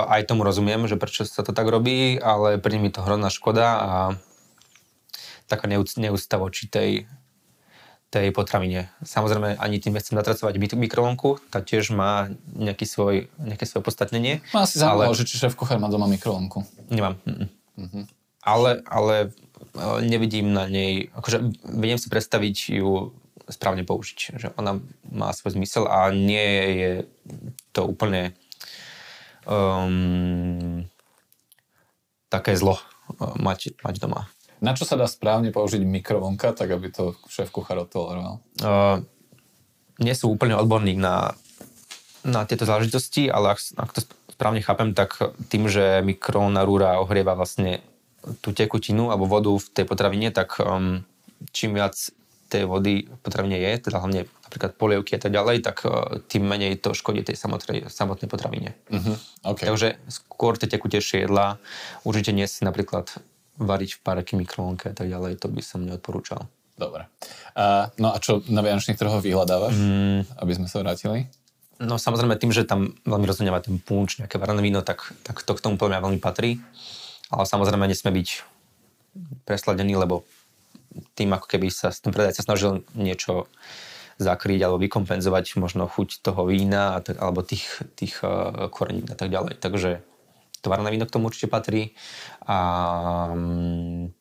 [0.05, 3.67] Aj tomu rozumiem, že prečo sa to tak robí, ale pri mi to hrozná škoda
[3.81, 3.91] a
[5.49, 7.09] taká neúcta voči tej,
[8.13, 8.93] tej potravine.
[9.01, 14.45] Samozrejme, ani tým nechcem natracovať mikrovlnku, tá tiež má nejaký svoj, nejaké svoje podstatnenie.
[14.53, 15.17] Má asi zaujímavé, ale...
[15.17, 16.62] že či šéf kuchár má doma mikrovlnku.
[16.93, 17.17] Nemám.
[17.25, 18.03] Mm-hmm.
[18.45, 19.33] Ale, ale
[20.05, 23.12] nevidím na nej, akože viem si predstaviť ju
[23.49, 24.77] správne použiť, že ona
[25.09, 26.91] má svoj zmysel a nie je
[27.73, 28.38] to úplne
[29.49, 30.85] um,
[32.29, 34.29] také zlo uh, mať, mať doma.
[34.59, 38.43] Na čo sa dá správne použiť mikrovlnka, tak aby to šéf kuchár toleroval?
[38.59, 38.99] Uh,
[40.03, 41.31] nie sú úplne odborník na,
[42.27, 44.03] na tieto záležitosti, ale ak, ak to
[44.35, 45.15] správne chápem, tak
[45.47, 47.83] tým, že mikrovlna rúra ohrieva vlastne
[48.43, 51.07] tú tekutinu alebo vodu v tej potravine, tak um,
[51.55, 51.95] čím viac
[52.49, 56.43] tej vody v potravine je, teda hlavne napríklad polievky a tak ďalej, tak uh, tým
[56.43, 58.75] menej to škodí tej samotnej, samotnej potravine.
[58.91, 59.15] Uh-huh.
[59.55, 59.71] Okay.
[59.71, 61.61] Takže skôr tie tekutejšie jedlá
[62.03, 63.07] určite nie si napríklad
[63.59, 66.47] variť v párky mikrovlnke a tak ďalej, to by som neodporúčal.
[66.79, 67.11] Dobre.
[67.53, 70.19] Uh, no a čo na vianočných trhoch vyhľadávaš, mm.
[70.39, 71.27] aby sme sa vrátili?
[71.79, 75.51] No samozrejme tým, že tam veľmi rozhodňuje ten punč, nejaké varené víno, tak, tak to
[75.55, 76.59] k tomu podľa mňa veľmi patrí
[77.29, 78.29] ale samozrejme nesme byť
[79.45, 80.25] presladený, lebo
[81.13, 83.45] tým ako keby sa ten predajca snažil niečo
[84.19, 89.61] zakryť alebo vykompenzovať možno chuť toho vína alebo tých, tých uh, korenín a tak ďalej.
[89.61, 90.03] Takže
[90.61, 91.95] tvárne víno k tomu určite patrí
[92.45, 92.59] a,
[93.33, 94.11] mm,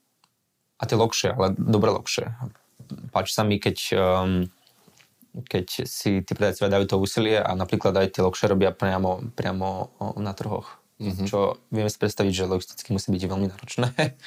[0.79, 2.33] a tie lokšie, ale dobre lokšie.
[3.13, 4.49] Páči sa mi, keď um,
[5.45, 9.93] keď si tí predajcovia dajú to úsilie a napríklad aj tie lokšie robia priamo, priamo
[10.19, 10.81] na trhoch.
[10.99, 11.27] Mm-hmm.
[11.31, 13.89] Čo vieme si predstaviť, že logisticky musí byť veľmi náročné,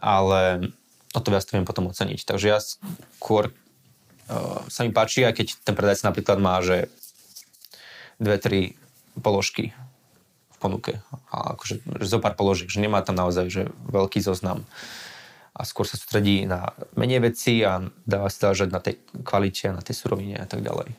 [0.00, 0.72] ale
[1.12, 2.24] o to viac to viem potom oceniť.
[2.24, 6.88] Takže ja skôr uh, sa mi páči, aj keď ten predajca napríklad má, že
[8.16, 8.60] dve, tri
[9.20, 9.76] položky
[10.58, 11.00] ponuke.
[11.30, 14.64] A akože, že zo pár položiek, že nemá tam naozaj že veľký zoznam.
[15.56, 19.80] A skôr sa sústredí na menej veci a dáva si záležať na tej kvalite, na
[19.80, 20.92] tej surovine a tak ďalej.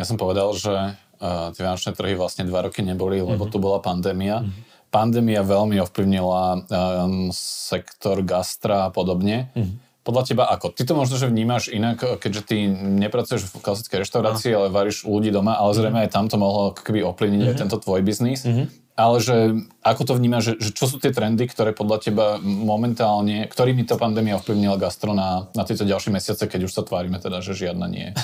[0.00, 3.52] Ja som povedal, že uh, tie vianočné trhy vlastne dva roky neboli, lebo mm-hmm.
[3.52, 4.40] tu bola pandémia.
[4.40, 4.88] Mm-hmm.
[4.88, 9.52] Pandémia veľmi ovplyvnila um, sektor gastra a podobne.
[9.52, 10.70] Mm-hmm podľa teba ako?
[10.76, 14.56] Ty to možno, že vnímaš inak, keďže ty nepracuješ v klasickej reštaurácii, no.
[14.60, 16.12] ale varíš u ľudí doma, ale zrejme mm-hmm.
[16.12, 17.56] aj tam to mohlo keby ovplyvniť mm-hmm.
[17.56, 18.44] aj tento tvoj biznis.
[18.44, 18.66] Mm-hmm.
[18.94, 19.36] Ale že
[19.82, 23.98] ako to vnímaš, že, že čo sú tie trendy, ktoré podľa teba momentálne, ktorými to
[23.98, 27.90] pandémia ovplyvnila gastro na, na tieto ďalšie mesiace, keď už sa tvárime teda, že žiadna
[27.90, 28.14] nie je?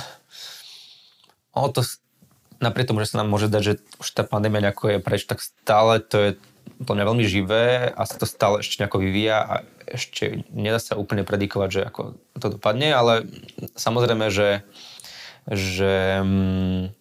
[1.50, 1.82] O to,
[2.62, 5.42] napriek tomu, že sa nám môže dať, že už tá pandémia nejako je preč, tak
[5.42, 6.30] stále to je
[6.78, 9.54] to mňa veľmi živé a sa to stále ešte nejako vyvíja a
[9.90, 12.00] ešte nedá sa úplne predikovať, že ako
[12.38, 13.26] to dopadne, ale
[13.74, 14.62] samozrejme, že,
[15.50, 16.94] že mm,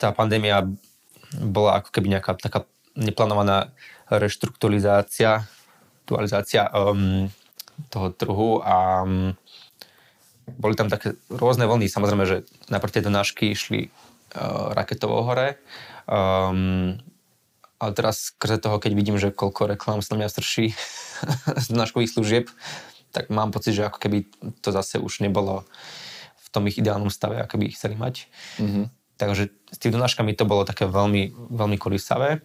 [0.00, 0.64] tá pandémia
[1.36, 2.64] bola ako keby nejaká taká
[2.96, 3.70] neplánovaná
[4.10, 5.46] reštrukturalizácia
[6.10, 7.30] aktualizácia um,
[7.86, 9.30] toho trhu a um,
[10.58, 11.86] boli tam také rôzne vlny.
[11.86, 15.62] Samozrejme, že najprv tie donášky išli uh, raketovo hore.
[16.10, 16.98] Um,
[17.80, 20.76] ale teraz skrze toho, keď vidím, že koľko reklám sa na mňa strší
[21.64, 22.46] z náškových služieb,
[23.10, 24.28] tak mám pocit, že ako keby
[24.62, 25.66] to zase už nebolo
[26.38, 28.30] v tom ich ideálnom stave, ako by ich chceli mať.
[28.60, 28.84] Mm-hmm.
[29.18, 32.44] Takže s tými donáškami to bolo také veľmi, veľmi kolisavé.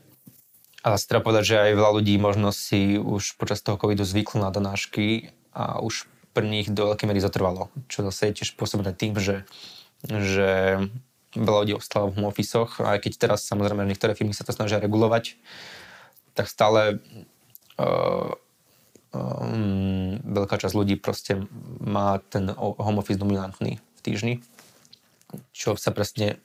[0.85, 4.43] A zase treba povedať, že aj veľa ľudí možno si už počas toho covidu zvyklo
[4.43, 7.71] na donášky a už pre nich do veľkej miery zatrvalo.
[7.87, 9.47] Čo zase je tiež spôsobené tým, že,
[10.03, 10.77] že
[11.35, 14.79] veľa ľudí ostalo v home office aj keď teraz samozrejme niektoré firmy sa to snažia
[14.79, 15.35] regulovať,
[16.35, 16.99] tak stále
[17.79, 18.31] uh,
[19.11, 21.39] um, veľká časť ľudí proste
[21.79, 24.35] má ten home office dominantný v týždni,
[25.51, 26.39] čo sa presne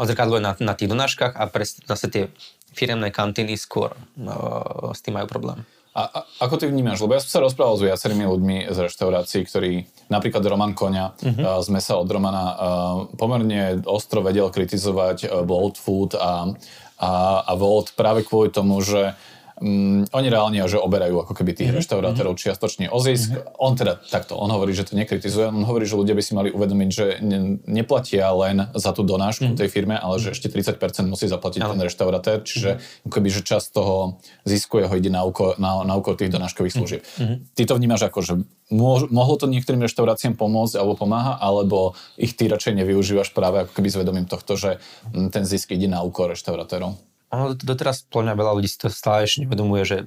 [0.00, 2.24] odzrkadluje na, na tých donáškach a presne zase tie
[2.72, 5.64] firemné kantíny skôr uh, s tým majú problém.
[5.90, 7.02] A, a ako ty vnímaš?
[7.02, 11.58] Lebo ja som sa rozprával s viacerými ľuďmi z reštaurácií, ktorí, napríklad Roman Koňa uh-huh.
[11.66, 12.56] z Mesa od Romana, uh,
[13.18, 16.46] pomerne ostro vedel kritizovať uh, Food a,
[17.02, 17.10] a,
[17.42, 19.18] a Volt práve kvôli tomu, že
[19.60, 21.80] um, oni reálne že oberajú ako keby tých mm-hmm.
[21.84, 22.40] reštaurátorov mhm.
[22.40, 23.36] čiastočne o zisk.
[23.36, 23.62] Mm-hmm.
[23.62, 26.48] On teda takto, on hovorí, že to nekritizuje, on hovorí, že ľudia by si mali
[26.50, 29.60] uvedomiť, že ne, neplatia len za tú donášku mm-hmm.
[29.60, 31.76] tej firme, ale že ešte 30% musí zaplatiť ale.
[31.76, 33.12] ten reštaurátor, čiže mm-hmm.
[33.12, 36.78] keby, že časť toho zisku jeho ide na úkor, na, na úkor tých donáškových mhm.
[36.80, 37.02] služieb.
[37.04, 37.36] Mm-hmm.
[37.54, 38.34] Ty to vnímaš ako, že
[39.10, 43.88] mohlo to niektorým reštauráciám pomôcť alebo pomáha, alebo ich ty radšej nevyužívaš práve ako keby
[43.90, 44.78] s vedomím tohto, že
[45.10, 47.09] ten zisk ide na úkor reštaurátorov?
[47.30, 49.98] Ono doteraz podľa veľa ľudí si to stále ešte nevedomuje, že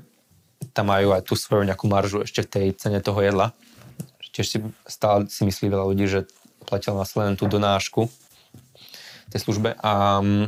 [0.76, 3.56] tam majú aj tú svoju nejakú maržu ešte v tej cene toho jedla.
[4.34, 4.58] Tiež si
[4.88, 6.26] stále si myslí veľa ľudí, že
[6.66, 8.10] platil na len tú donášku
[9.30, 10.46] tej službe a mm,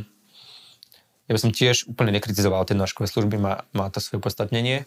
[1.26, 4.86] ja by som tiež úplne nekritizoval tie donáškové služby, má, má to svoje podstatnenie.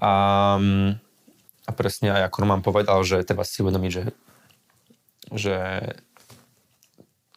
[0.00, 0.10] A,
[0.56, 0.90] mm,
[1.68, 4.04] a presne aj ako Roman povedal, že treba si uvedomiť, že,
[5.32, 5.56] že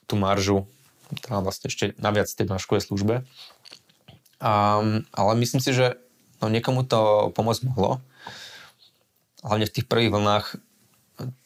[0.08, 0.68] tú maržu
[1.22, 3.16] tam vlastne ešte naviac tej donáškovej službe
[4.44, 5.96] Um, ale myslím si, že
[6.44, 8.04] no, niekomu to pomôcť mohlo.
[9.40, 10.46] Hlavne v tých prvých vlnách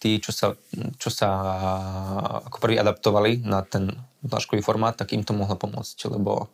[0.02, 0.58] tí, čo sa,
[0.98, 1.30] čo sa
[2.50, 3.94] ako prvý adaptovali na ten
[4.26, 6.50] značkový formát, tak im to mohlo pomôcť, lebo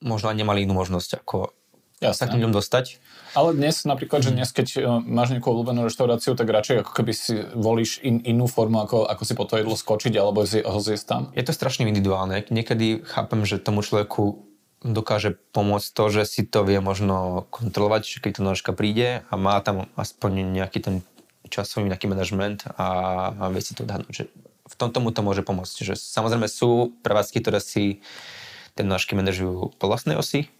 [0.00, 1.52] možno aj nemali inú možnosť, ako
[2.00, 2.16] Jasné.
[2.16, 3.00] sa k ňom dostať.
[3.34, 7.12] Ale dnes napríklad, že dnes, keď e, máš nejakú obľúbenú reštauráciu, tak radšej ako keby
[7.12, 10.78] si volíš in, inú formu, ako, ako si po to jedlo skočiť, alebo si, ho
[10.80, 11.22] zjesť tam?
[11.32, 12.46] Je to strašne individuálne.
[12.46, 14.53] Niekedy chápem, že tomu človeku
[14.84, 19.56] dokáže pomôcť to, že si to vie možno kontrolovať, keď to nožka príde a má
[19.64, 20.94] tam aspoň nejaký ten
[21.48, 22.88] časový nejaký manažment a,
[23.32, 24.28] a vie si to odhadnúť.
[24.64, 25.92] V tom tomu to môže pomôcť.
[25.92, 28.04] Že samozrejme sú prevádzky, ktoré si
[28.76, 30.52] ten nožky manažujú po vlastnej osi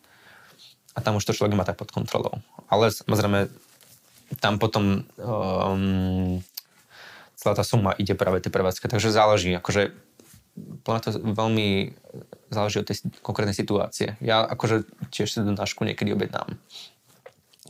[0.96, 2.40] a tam už to človek má tak pod kontrolou.
[2.70, 3.50] Ale samozrejme
[4.40, 6.40] tam potom um,
[7.34, 8.88] celá tá suma ide práve tie prevádzky.
[8.88, 9.52] Takže záleží.
[9.52, 9.92] Akože
[10.86, 11.94] podľa to veľmi
[12.50, 14.14] záleží od tej konkrétnej situácie.
[14.22, 16.54] Ja akože tiež si donášku niekedy objednám.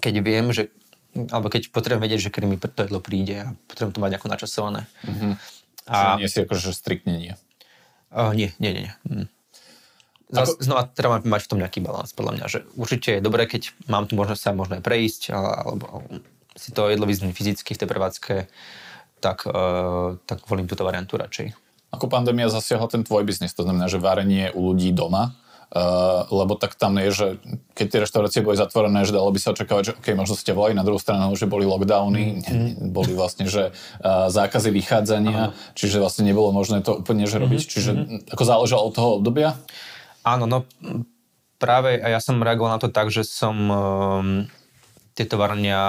[0.04, 0.68] Keď viem, že
[1.14, 4.28] alebo keď potrebujem vedieť, že kedy mi to jedlo príde a potrebujem to mať nejako
[4.34, 4.80] načasované.
[5.06, 5.32] Mm-hmm.
[5.86, 5.94] A...
[5.94, 7.34] Čiže nie si akože striktne nie.
[8.10, 8.88] Uh, nie, nie, nie.
[9.06, 9.24] nie.
[9.24, 9.28] Mm.
[10.34, 10.58] Ako...
[10.58, 14.10] Znova treba mať v tom nejaký balans, podľa mňa, že určite je dobré, keď mám
[14.10, 16.02] tu možnosť sa možno aj prejsť, alebo
[16.58, 18.34] si to jedlo vyzniť fyzicky v tej prevádzke,
[19.22, 21.54] tak, uh, tak volím túto variantu radšej.
[21.94, 25.33] Ako pandémia zasiahla ten tvoj biznis, to znamená, že varenie u ľudí doma,
[25.74, 27.26] Uh, lebo tak tam je, že
[27.74, 30.70] keď tie reštaurácie boli zatvorené, že dalo by sa očakávať, že OK, možno ste volali,
[30.70, 32.94] na druhú stranu, že boli lockdowny, mm.
[32.94, 35.74] boli vlastne, že uh, zákazy vychádzania, Aha.
[35.74, 37.59] čiže vlastne nebolo možné to úplne že robiť.
[37.59, 37.70] Mm.
[37.74, 38.30] Čiže mm.
[38.30, 39.59] ako záležalo od toho obdobia?
[40.22, 40.62] Áno, no
[41.59, 44.46] práve ja som reagoval na to tak, že som um,
[45.18, 45.83] tieto varenia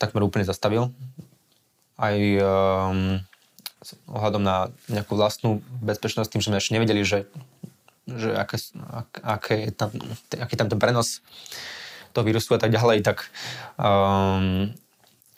[0.00, 0.88] takmer úplne zastavil.
[2.00, 3.20] Aj um,
[4.08, 7.28] ohľadom na nejakú vlastnú bezpečnosť, tým, že sme ešte nevedeli, že
[8.10, 9.90] že aké, ak, aké je tam,
[10.34, 11.22] aký tam ten prenos
[12.10, 13.30] toho vírusu a tak ďalej, tak
[13.78, 14.74] um,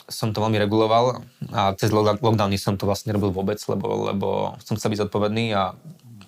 [0.09, 1.21] som to veľmi reguloval
[1.53, 4.29] a cez lockdowny som to vlastne nerobil vôbec, lebo, lebo
[4.65, 5.77] som chcel byť zodpovedný a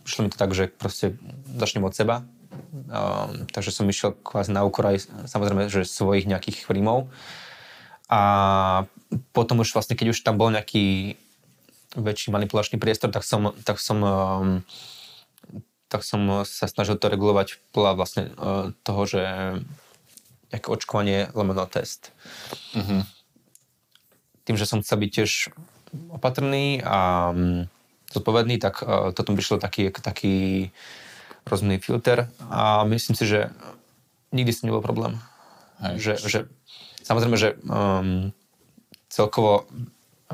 [0.05, 1.17] šlo mi to tak, že proste
[1.57, 2.29] začnem od seba.
[2.93, 7.09] Um, takže som išiel kvázi na úkor aj samozrejme, že svojich nejakých príjmov.
[8.13, 8.85] A
[9.33, 11.17] potom už vlastne, keď už tam bol nejaký
[11.95, 14.63] väčší manipulačný priestor, tak som, tak som um,
[15.95, 19.23] tak som sa snažil to regulovať podľa vlastne uh, toho, že
[20.51, 22.11] nejaké očkovanie lomeno test.
[22.75, 23.01] Mm-hmm.
[24.43, 25.31] Tým, že som chcel byť tiež
[26.11, 27.71] opatrný a um,
[28.11, 30.71] zodpovedný, tak uh, toto prišlo taký, taký
[31.47, 33.55] rozumný filter a myslím si, že
[34.35, 35.23] nikdy s nebol problém.
[35.79, 35.95] Hej.
[36.01, 36.41] Že, že,
[37.07, 38.35] samozrejme, že um,
[39.07, 39.71] celkovo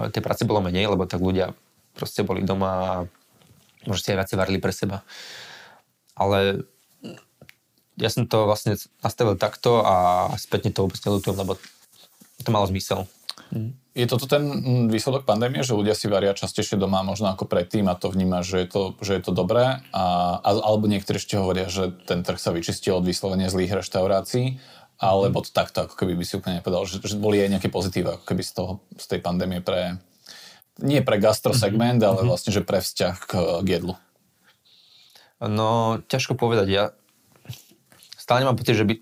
[0.08, 1.52] tej práce bolo menej, lebo tak ľudia
[1.92, 2.94] proste boli doma a
[3.84, 5.04] možno si aj viacej varili pre seba
[6.20, 6.68] ale
[7.96, 11.56] ja som to vlastne nastavil takto a spätne to vôbec nelutujem, lebo
[12.44, 13.08] to malo zmysel.
[13.98, 14.46] Je toto ten
[14.86, 18.62] výsledok pandémie, že ľudia si varia častejšie doma možno ako predtým a to vníma, že
[18.62, 19.82] je to, že je to dobré?
[19.90, 24.62] A, alebo niektorí ešte hovoria, že ten trh sa vyčistil od vyslovene zlých reštaurácií,
[25.00, 28.20] alebo to takto, ako keby by si úplne nepovedal, že, že boli aj nejaké pozitíva,
[28.20, 29.96] ako keby z, toho, z tej pandémie pre,
[30.76, 32.20] nie pre gastrosegment, mm-hmm.
[32.20, 33.32] ale vlastne, že pre vzťah k,
[33.64, 33.96] k jedlu.
[35.40, 36.68] No, ťažko povedať.
[36.68, 36.84] Ja
[38.20, 39.00] stále nemám pocit, že by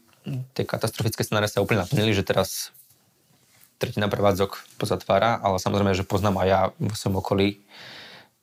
[0.54, 2.70] tie katastrofické scenáre sa úplne naplnili, že teraz
[3.82, 7.62] tretina prevádzok pozatvára, ale samozrejme, že poznám aj ja vo svojom okolí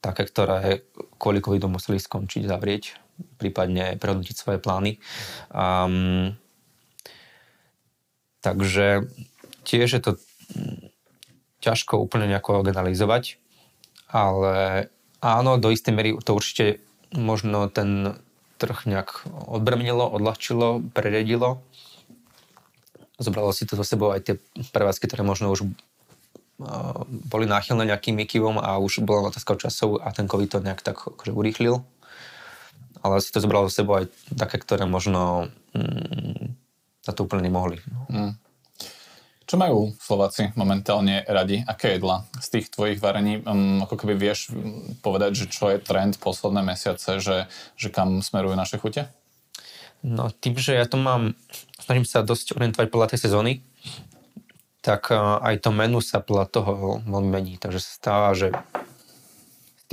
[0.03, 0.85] také, ktoré
[1.17, 2.99] kvôli covidu museli skončiť, zavrieť,
[3.39, 4.99] prípadne prehodnotiť svoje plány.
[5.49, 6.35] Um,
[8.45, 9.10] takže
[9.65, 10.12] tiež je to
[11.65, 13.41] ťažko úplne nejako generalizovať,
[14.05, 16.77] ale áno, do istej miery to určite
[17.10, 18.21] možno ten
[18.62, 21.65] trh nejak odbremnilo, odľahčilo, preriedilo.
[23.17, 24.36] Zobralo si to so sebou aj tie
[24.69, 25.65] prevádzky, ktoré možno už
[27.27, 30.95] boli náchylné nejakým výkyvom a už bola otázka časov a ten COVID to nejak tak
[30.95, 31.84] akože urýchlil.
[33.03, 34.08] Ale si to zobralo so sebou aj
[34.39, 36.64] také, ktoré možno mm,
[37.05, 37.77] na to úplne nemohli.
[38.09, 38.33] Mm.
[39.45, 41.61] Čo majú Slováci momentálne radi?
[41.61, 43.45] Aké jedla z tých tvojich varení?
[43.45, 44.49] Um, ako keby vieš
[45.05, 47.45] povedať, že čo je trend posledné mesiace, že,
[47.77, 49.05] že kam smerujú naše chute?
[50.01, 51.37] No tým, že ja to mám,
[51.77, 53.61] snažím sa dosť orientovať podľa tej sezóny,
[54.81, 56.71] tak uh, aj to menu sa podľa toho
[57.05, 57.53] veľmi mení.
[57.61, 58.49] Takže sa stáva, že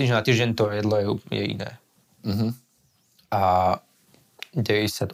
[0.01, 1.70] týždeň na týždeň to jedlo je, je iné.
[2.25, 2.51] Mm-hmm.
[3.37, 3.42] A
[4.57, 5.12] 90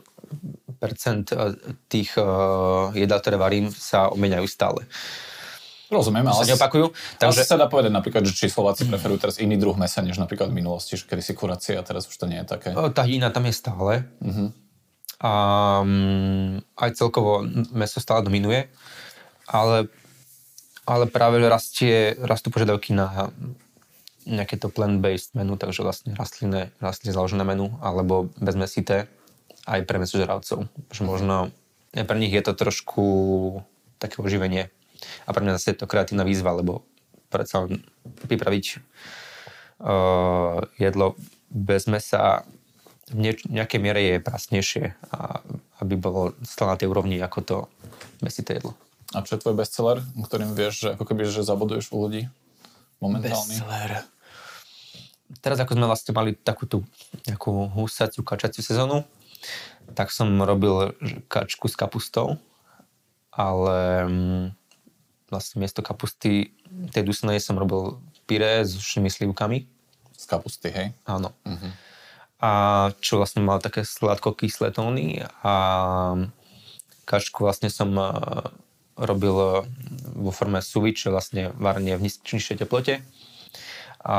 [1.91, 4.87] tých uh, jedál, ktoré varím, sa omeniajú stále.
[5.89, 6.93] Rozumiem, ale sa neopakujú.
[7.17, 10.53] Takže sa dá povedať napríklad, že či Slováci preferujú teraz iný druh mesa, než napríklad
[10.53, 12.77] v minulosti, že kedy si kurácia a teraz už to nie je také.
[12.93, 14.05] Tá iná tam je stále.
[14.21, 14.53] Uh-huh.
[15.19, 15.33] A
[15.81, 17.41] um, aj celkovo
[17.73, 18.69] meso stále dominuje,
[19.49, 19.89] ale,
[20.85, 23.33] ale práve rastie, rastú požiadavky na
[24.29, 29.09] nejaké to plant-based menu, takže vlastne rastlinné, rastlinné založené menu, alebo bezmesité
[29.69, 30.65] aj pre mesožravcov.
[30.89, 31.53] Že možno
[31.93, 33.05] pre nich je to trošku
[34.01, 34.73] také oživenie.
[35.27, 36.83] A pre mňa zase je to kreatívna výzva, lebo
[37.29, 37.69] predsa
[38.25, 38.65] pripraviť
[39.85, 41.15] uh, jedlo
[41.53, 42.49] bez mesa
[43.09, 45.41] v nieč- nejakej miere je prasnejšie, a
[45.81, 47.57] aby bolo stále na tej úrovni ako to
[48.21, 48.77] mesité jedlo.
[49.17, 52.29] A čo je tvoj bestseller, ktorým vieš, že ako keby, že zabuduješ u ľudí
[53.01, 53.33] momentálne?
[53.33, 54.05] Bestseller.
[55.41, 56.85] Teraz ako sme vlastne mali takú tú
[57.25, 59.09] nejakú husaciu, kačaciu sezónu,
[59.95, 60.93] tak som robil
[61.29, 62.37] kačku s kapustou,
[63.33, 64.45] ale mm,
[65.33, 66.53] vlastne miesto kapusty
[66.93, 67.97] tej dusenej som robil
[68.29, 69.65] pyré s ušnými slivkami.
[70.19, 70.89] Z kapusty, hej?
[71.07, 71.33] Áno.
[71.47, 71.73] Uh-huh.
[72.39, 72.51] A
[72.99, 75.55] čo vlastne mal také sladko-kyslé tóny a
[77.09, 77.95] kačku vlastne som
[78.99, 79.53] robil eh,
[80.19, 83.01] vo forme sous čo vlastne varenie v nižšej teplote.
[84.03, 84.19] A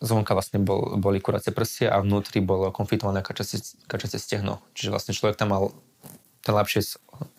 [0.00, 4.60] zvonka vlastne bol, boli kuracie prsia a vnútri bolo konfitované kačacie, kačacie stehno.
[4.76, 5.72] Čiže vlastne človek tam mal
[6.46, 6.90] ten lepšie z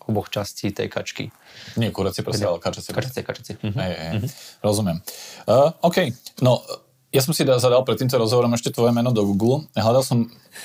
[0.04, 1.32] oboch častí tej kačky.
[1.80, 2.92] Nie kuracie prsia, ale kačacie.
[2.92, 3.54] Kačacie, kačacie.
[3.62, 3.78] Mhm.
[3.78, 4.12] Hej, hej.
[4.20, 4.28] Mhm.
[4.60, 4.98] Rozumiem.
[5.48, 6.12] Uh, OK,
[6.44, 6.60] no
[7.08, 9.64] ja som si zadal pred týmto rozhovorom ešte tvoje meno do Google.
[9.72, 10.18] Hľadal som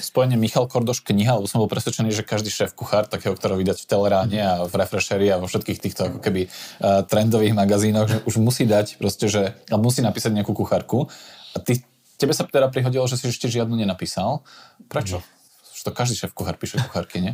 [0.04, 3.80] spojenie Michal Kordoš kniha, lebo som bol presvedčený, že každý šéf kuchár, takého, ktorého vydať
[3.80, 8.18] v Teleráne a v Refresheri a vo všetkých týchto ako keby uh, trendových magazínoch, že
[8.28, 11.08] už musí dať proste, že musí napísať nejakú kuchárku.
[11.54, 11.82] A ty,
[12.18, 14.42] tebe sa teda prihodilo, že si ešte žiadnu nenapísal.
[14.90, 15.22] Prečo?
[15.74, 17.34] Už to každý šéf kuchár píše kuchárky, nie?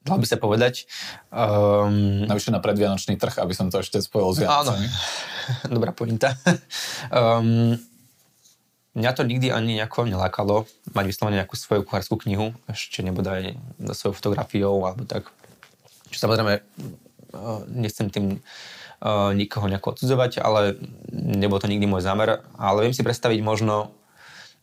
[0.00, 0.88] dalo by sa povedať.
[1.28, 4.86] Um, Navyše na predvianočný trh, aby som to ešte spojil s Vianocami.
[4.88, 6.34] Áno, dobrá pointa.
[7.12, 7.76] um,
[8.96, 10.64] mňa to nikdy ani nejako nelákalo
[10.96, 15.28] mať vyslovene nejakú svoju kuchárskú knihu, ešte nebodaj za svojou fotografiou alebo tak.
[16.10, 18.40] Čo samozrejme uh, nechcem tým
[19.00, 20.80] uh, nikoho nejako odsudzovať, ale
[21.12, 22.44] nebol to nikdy môj zámer.
[22.56, 23.92] Ale viem si predstaviť možno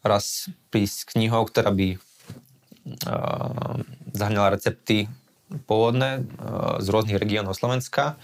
[0.06, 3.84] raz prísť knihou, ktorá by uh,
[4.14, 5.10] zahrňala recepty
[5.48, 6.22] pôvodné e,
[6.84, 8.20] z rôznych regiónov Slovenska,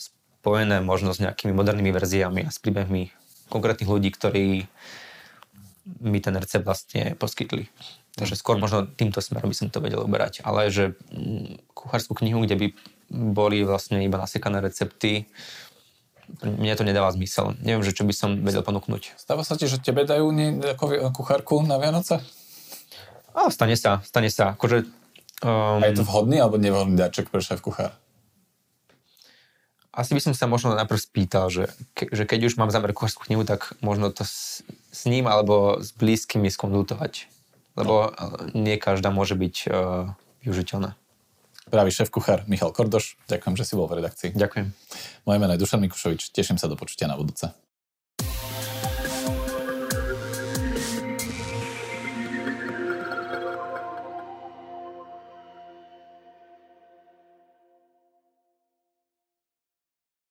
[0.00, 3.12] spojené možno s nejakými modernými verziami a s príbehmi
[3.52, 4.64] konkrétnych ľudí, ktorí
[6.00, 7.68] mi ten recept vlastne poskytli.
[8.14, 10.46] Takže skôr možno týmto smerom by som to vedel uberať.
[10.46, 12.66] Ale že mm, kuchárskú knihu, kde by
[13.10, 15.26] boli vlastne iba nasekané recepty,
[16.40, 17.58] mne to nedáva zmysel.
[17.60, 19.18] Neviem, že čo by som vedel ponúknuť.
[19.18, 20.30] Stáva sa ti, že tebe dajú
[21.12, 22.22] kuchárku na Vianoce?
[23.34, 24.54] A stane sa, stane sa.
[24.54, 24.86] Akože
[25.44, 27.92] Um, a je to vhodný alebo nevhodný darček pre šéf kuchár?
[29.92, 33.28] Asi by som sa možno najprv spýtal, že, ke, že keď už mám zámer kuchárskú
[33.28, 37.28] knihu, tak možno to s, s ním alebo s blízkymi skonzultovať.
[37.74, 38.14] Lebo no.
[38.54, 40.14] nie každá môže byť uh,
[40.46, 40.94] využiteľná.
[41.64, 44.36] Pravý šéf kuchár Michal Kordoš, ďakujem, že si bol v redakcii.
[44.36, 44.66] Ďakujem.
[45.24, 47.50] Moje meno je Dušan Mikušovič, teším sa do počutia na budúce.